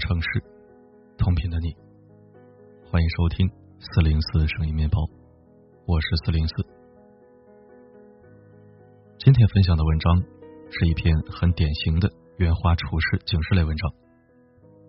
[0.00, 0.28] 城市，
[1.18, 1.76] 同频的你，
[2.90, 3.46] 欢迎收听
[3.78, 4.98] 四零四声音面包，
[5.84, 6.54] 我是四零四。
[9.18, 10.22] 今天分享的文章
[10.70, 13.92] 是一篇很典型的圆滑处事警示类文章，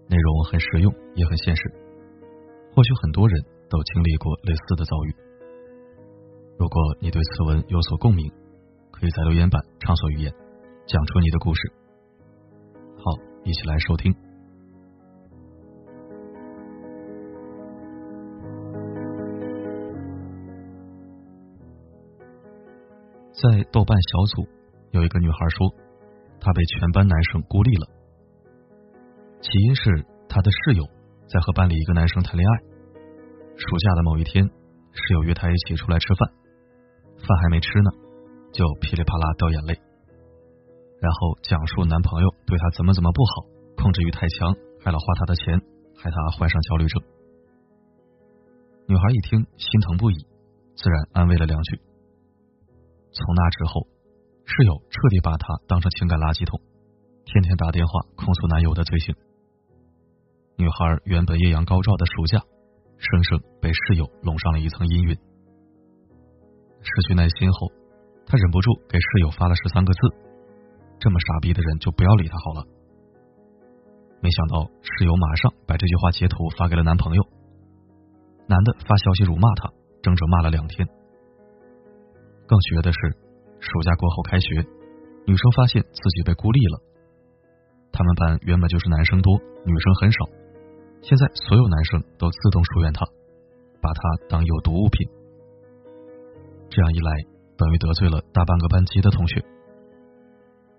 [0.08, 1.62] 内容很实用，也很现实。
[2.74, 5.16] 或许很多人都经历过类似的遭遇。
[6.58, 8.32] 如果你对此文有所共鸣，
[8.92, 10.34] 可以在留言板畅所欲言，
[10.88, 11.62] 讲出你的故事。
[12.96, 13.12] 好，
[13.44, 14.16] 一起来收听。
[23.42, 24.46] 在豆瓣小组，
[24.92, 25.74] 有一个女孩说，
[26.40, 27.88] 她被全班男生孤立了。
[29.42, 30.86] 起因是她的室友
[31.26, 32.54] 在和班里一个男生谈恋爱。
[33.58, 36.30] 暑假的某一天，室友约她一起出来吃饭，
[37.18, 37.90] 饭还没吃呢，
[38.54, 39.74] 就噼里啪啦掉眼泪。
[41.02, 43.50] 然后讲述男朋友对她怎么怎么不好，
[43.82, 44.54] 控制欲太强，
[44.86, 45.60] 害了花她的钱，
[45.98, 47.02] 害她患上焦虑症。
[48.86, 50.28] 女孩一听心疼不已，
[50.76, 51.82] 自然安慰了两句。
[53.14, 53.88] 从那之后，
[54.46, 56.60] 室友彻底把她当成情感垃圾桶，
[57.26, 59.16] 天天打电话控诉男友的罪行。
[60.56, 62.40] 女孩原本艳阳高照的暑假，
[62.98, 65.16] 生生被室友笼上了一层阴云。
[66.80, 67.68] 失去耐心后，
[68.26, 70.00] 她忍不住给室友发了十三个字。
[71.00, 72.64] 这么傻逼的人就不要理他好了。
[74.22, 77.24] 没想到室友马上把这句话截图发给了男朋友，
[78.48, 79.74] 男的发消息辱骂他，
[80.04, 80.88] 整整骂了两天。
[82.52, 83.00] 更绝的是，
[83.64, 84.60] 暑假过后开学，
[85.24, 86.84] 女生发现自己被孤立了。
[87.94, 90.28] 他们班原本就是男生多，女生很少，
[91.00, 93.08] 现在所有男生都自动疏远她，
[93.80, 95.08] 把她当有毒物品。
[96.68, 97.16] 这样一来，
[97.56, 99.40] 等于得罪了大半个班级的同学。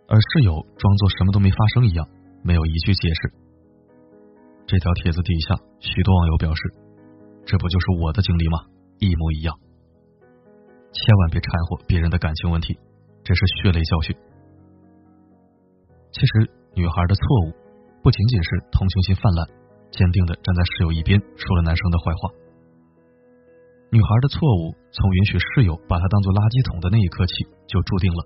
[0.09, 2.07] 而室友装作什么都没发生一样，
[2.45, 3.33] 没有一句解释。
[4.67, 6.61] 这条帖子底下，许多网友表示
[7.49, 8.59] ：“这不就是我的经历吗？
[8.99, 9.57] 一模一样。”
[10.93, 12.79] 千万别掺和别人的感情问题，
[13.25, 14.15] 这是血泪教训。
[16.13, 17.53] 其实，女孩的错误
[18.03, 19.49] 不仅仅是同情心泛滥，
[19.91, 22.31] 坚定的站在室友一边，说了男生的坏话。
[23.91, 28.25] 女孩的错误从允许室友把她当做垃圾桶的那一刻起，就注定了。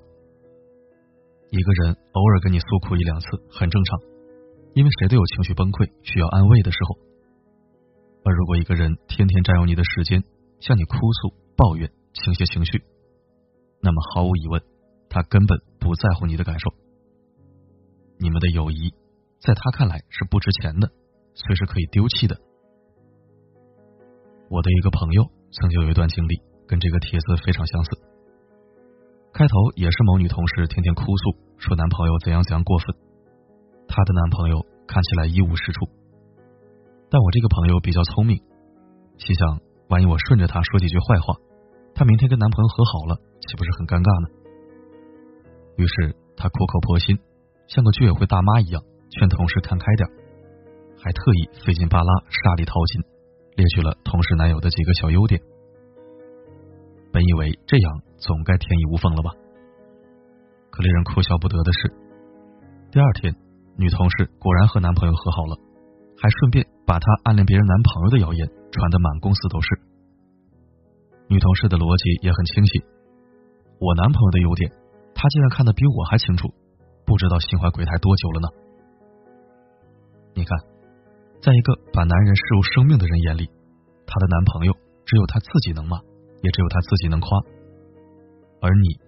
[1.50, 3.98] 一个人偶尔跟你诉苦一两次很正常，
[4.74, 6.98] 因为谁都有情绪崩溃需要安慰的时候。
[8.26, 10.22] 而如果一个人天天占用你的时间，
[10.58, 11.90] 向你哭诉、抱怨、
[12.24, 12.82] 倾泻情绪，
[13.80, 14.62] 那么毫无疑问，
[15.10, 16.72] 他根本不在乎你的感受。
[18.18, 18.94] 你们的友谊
[19.38, 20.88] 在他看来是不值钱的，
[21.34, 22.40] 随时可以丢弃的。
[24.48, 27.90] 我的一个朋友曾经有一段经历，跟这个帖子非常相似。
[29.34, 32.96] 开头也是某女同事天天哭诉，说男朋友怎样怎样过分，
[33.86, 35.84] 她的男朋友看起来一无是处。
[37.10, 38.40] 但我这个朋友比较聪明，
[39.18, 41.36] 心想万一我顺着她说几句坏话，
[41.96, 44.28] 她明天跟男朋友和好了，岂不是很尴尬呢？
[45.80, 47.16] 于是她苦口婆心，
[47.72, 50.04] 像个居委会大妈一样劝同事看开点，
[51.00, 53.00] 还特意费劲巴拉、沙里淘金，
[53.56, 55.40] 列举了同事男友的几个小优点。
[57.16, 59.32] 本以为这样总该天衣无缝了吧，
[60.68, 61.88] 可令人哭笑不得的是，
[62.92, 63.32] 第二天
[63.80, 65.56] 女同事果然和男朋友和好了，
[66.20, 69.95] 还顺便把她暗恋别人男朋友的谣言传得满公司都是。
[71.28, 72.84] 女同事的逻辑也很清晰，
[73.78, 74.70] 我男朋友的优点，
[75.14, 76.52] 她竟然看得比我还清楚，
[77.04, 78.48] 不知道心怀鬼胎多久了呢。
[80.34, 80.58] 你看，
[81.40, 83.50] 在一个把男人视如生命的人眼里，
[84.06, 84.72] 她的男朋友
[85.04, 85.98] 只有她自己能骂。
[86.42, 87.40] 也只有他自己能夸，
[88.60, 89.00] 而你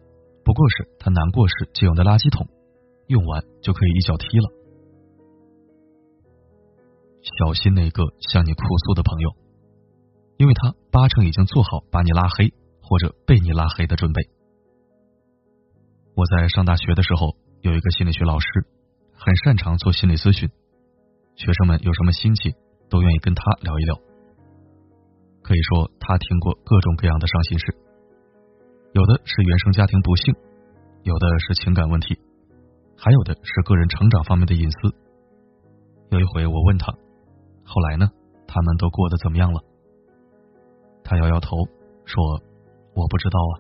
[0.42, 2.48] 不过是他难过时借用的垃圾桶，
[3.06, 4.48] 用完就可以一脚踢了。
[7.20, 9.30] 小心那个向你哭诉的朋友，
[10.38, 14.22] 因为他八成已经做好把你拉黑或者被你拉黑的准备。
[16.14, 18.46] 我在上大学的时候，有一个心理学老师，
[19.14, 20.48] 很擅长做心理咨询，
[21.34, 22.54] 学生们有什么心情
[22.88, 23.94] 都愿意跟他聊一聊。
[25.42, 27.74] 可以说，他听过各种各样的伤心事，
[28.92, 30.34] 有的是原生家庭不幸，
[31.02, 32.18] 有的是情感问题，
[32.96, 34.94] 还有的是个人成长方面的隐私。
[36.10, 36.92] 有一回，我问他，
[37.64, 38.08] 后来呢？
[38.46, 39.60] 他们都过得怎么样了？
[41.08, 41.56] 他摇摇头
[42.04, 42.20] 说
[42.92, 43.54] ：“我不知道啊，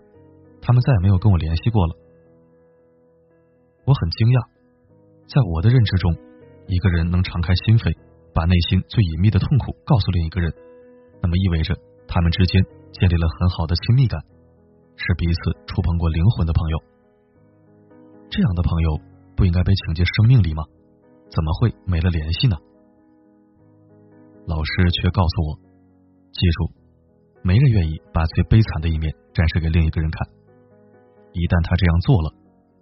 [0.60, 1.96] 他们再也没有跟我联系过了。”
[3.88, 4.44] 我很惊讶，
[5.24, 6.12] 在我的认知中，
[6.68, 7.88] 一个人能敞开心扉，
[8.36, 10.52] 把内心最隐秘的痛苦告诉另一个人。
[11.24, 11.72] 那么意味着
[12.04, 12.60] 他们之间
[12.92, 14.20] 建立了很好的亲密感，
[15.00, 16.76] 是彼此触碰过灵魂的朋友。
[18.28, 19.00] 这样的朋友
[19.34, 20.68] 不应该被请进生命里吗？
[21.32, 22.60] 怎么会没了联系呢？
[24.44, 25.56] 老师却告诉我：
[26.32, 26.77] 记住，
[27.42, 30.26] 没人愿意把最悲惨的一面展示给另一个人看。
[31.32, 32.34] 一旦他这样做了，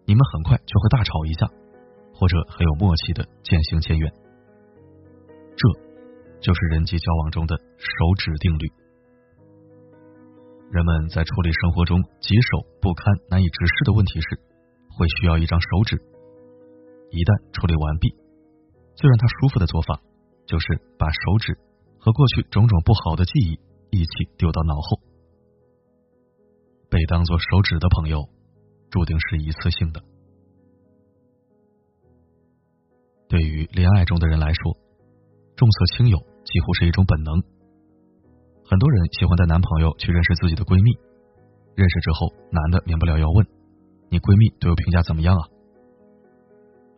[0.06, 1.46] 你们很快就会大吵一架，
[2.14, 4.12] 或者很有默契的渐行渐远。
[5.56, 5.62] 这
[6.40, 8.64] 就是人际交往中的手指定律。
[10.70, 14.40] 人们在处理生活中棘手、不堪、难以直视的问题时，
[14.98, 15.96] 会需要一张手指。
[17.10, 18.10] 一旦处理完毕，
[18.94, 20.00] 最让他舒服的做法，
[20.44, 21.54] 就是把手指
[21.98, 23.60] 和过去种种不好的记忆
[23.96, 25.00] 一起丢到脑后。
[26.88, 28.28] 被当做手指的朋友，
[28.90, 30.02] 注定是一次性的。
[33.28, 34.76] 对于恋爱中的人来说，
[35.56, 37.42] 重色轻友几乎是一种本能。
[38.64, 40.92] 很多人喜欢带男朋友去认识自己的闺蜜，
[41.74, 43.46] 认识之后，男的免不了要问
[44.10, 45.42] ：“你闺蜜对我评价怎么样啊？”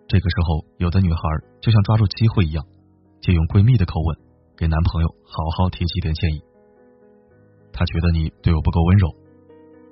[0.08, 1.20] 这个时候，有的女孩
[1.60, 2.64] 就像抓住机会一样，
[3.20, 4.16] 借用闺蜜的口吻
[4.56, 6.40] 给男朋友好好提几点建议。
[7.78, 9.06] 她觉得你对我不够温柔，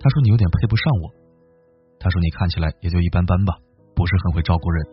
[0.01, 1.15] 她说你有点配不上我，
[2.01, 3.55] 她说你看起来也就一般般吧，
[3.95, 4.85] 不是很会照顾人。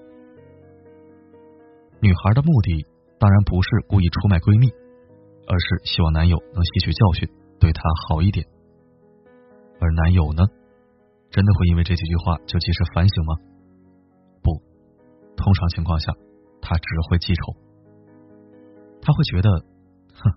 [2.00, 2.86] 女孩的目的
[3.18, 4.69] 当然不是故意出卖闺蜜，
[5.50, 7.28] 而是希望男友能吸取教训，
[7.60, 8.45] 对她好一点。
[9.81, 10.46] 而男友呢，
[11.31, 13.34] 真的会因为这几句话就及时反省吗？
[14.46, 14.54] 不
[15.36, 16.13] 通常情况下，
[16.62, 17.57] 他只会记仇。
[19.01, 19.50] 他会觉得，
[20.13, 20.30] 哼，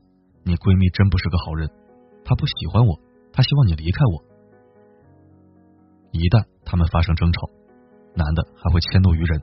[0.43, 1.69] 你闺蜜真不是个好人，
[2.26, 2.99] 她不喜欢我，
[3.32, 4.19] 她希望你离开我。
[6.11, 7.46] 一旦他们发生争吵，
[8.19, 9.40] 男的还会迁怒于人。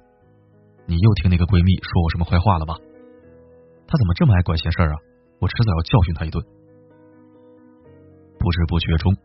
[0.85, 2.75] 你又听那个闺蜜说我什么坏话了吧？
[3.87, 4.99] 她怎么这么爱管闲事儿啊？
[5.39, 6.43] 我迟早要教训她一顿。
[8.35, 9.15] 不知不觉中，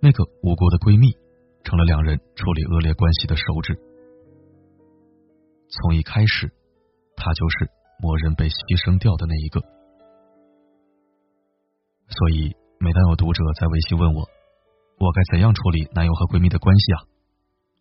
[0.00, 1.12] 那个无辜的闺蜜
[1.64, 3.76] 成了两人处理恶劣关系的手指。
[5.68, 6.48] 从一开始，
[7.16, 7.68] 她就是
[8.00, 9.60] 默认被牺牲掉的那一个。
[12.08, 12.56] 所以，
[12.86, 14.20] 每当有读者在微信问我，
[15.00, 17.02] 我该怎样处理男友和闺蜜的关系啊？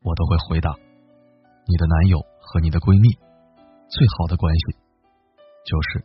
[0.01, 0.73] 我都会回答：
[1.67, 3.13] 你的男友和你的闺蜜
[3.87, 4.73] 最好的关系
[5.61, 6.03] 就是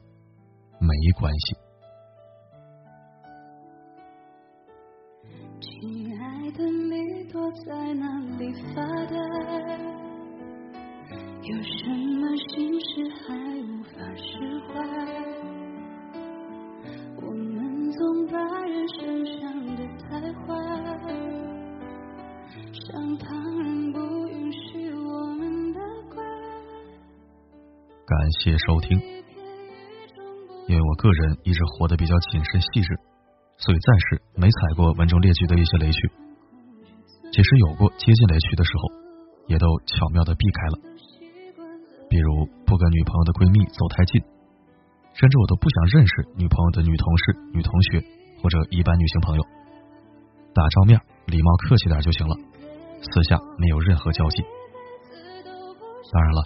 [0.84, 1.56] 没关系。
[5.64, 8.04] 亲爱的，你躲在哪
[8.36, 9.16] 里发呆？
[11.40, 11.88] 有什
[12.20, 13.32] 么心事还
[13.64, 15.49] 无法释怀？
[28.20, 29.00] 感谢收听。
[30.68, 32.92] 因为我个人一直活得比较谨慎细致，
[33.56, 35.98] 所以暂时没踩过文中列举的一些雷区。
[37.32, 38.92] 即使有过接近雷区的时候，
[39.46, 40.76] 也都巧妙的避开了。
[42.10, 44.20] 比如不跟女朋友的闺蜜走太近，
[45.16, 47.24] 甚至我都不想认识女朋友的女同事、
[47.56, 48.04] 女同学
[48.44, 49.42] 或者一般女性朋友，
[50.52, 52.36] 打照面礼貌客气点就行了，
[53.00, 54.44] 私下没有任何交际。
[56.12, 56.44] 当然了，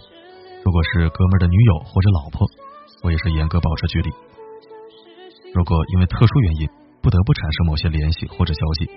[0.75, 2.43] 如果是哥们的女友或者老婆，
[3.05, 4.11] 我也是严格保持距离。
[5.55, 6.69] 如果因为特殊原因
[7.01, 8.91] 不得不产生某些联系或者交际，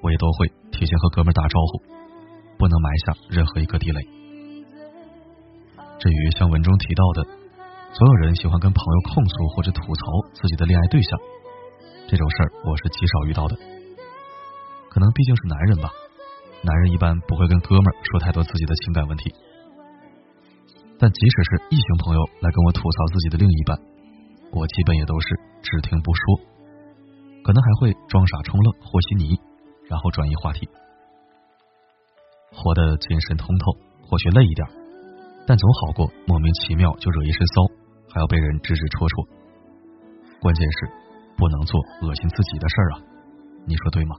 [0.00, 1.84] 我也都会提前和哥们打招呼，
[2.56, 4.00] 不能埋下任何一个地雷。
[6.00, 7.28] 至于像文中提到的，
[7.92, 10.02] 所有人喜欢跟朋友控诉或者吐槽
[10.32, 11.20] 自己的恋爱对象，
[12.08, 13.56] 这种事儿我是极少遇到的。
[14.88, 15.92] 可能毕竟是男人吧，
[16.62, 19.30] 男人一般不会跟哥们儿说太多自己的情感问题。
[21.02, 23.74] 但即使是异性朋友来跟我吐槽自己的另一半，
[24.54, 26.22] 我基本也都是只听不说，
[27.42, 29.34] 可能还会装傻充愣和稀泥，
[29.90, 30.70] 然后转移话题，
[32.54, 33.74] 活得精神通透，
[34.06, 34.62] 或许累一点。
[35.44, 37.66] 但总好过莫名其妙就惹一身骚，
[38.14, 39.26] 还要被人指指戳戳。
[40.38, 40.86] 关键是
[41.36, 43.02] 不能做恶心自己的事儿啊！
[43.66, 44.14] 你说对吗？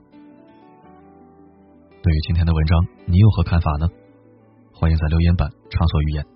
[2.02, 3.88] 对于今天的文章，你有何看法呢？
[4.74, 6.33] 欢迎在留言板畅所欲言。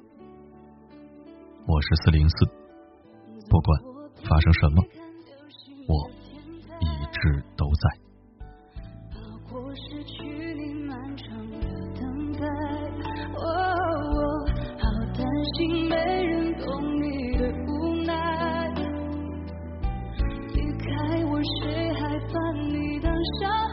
[1.68, 2.46] 我是四零四。
[3.50, 3.80] 不管
[4.26, 4.82] 发生什么
[5.86, 6.10] 我
[6.80, 8.08] 一直都在。
[20.54, 23.67] 离开我谁还把你当小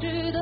[0.00, 0.39] through the